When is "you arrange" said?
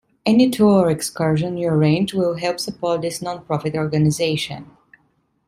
1.57-2.11